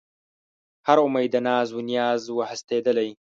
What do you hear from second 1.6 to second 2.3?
و نیاز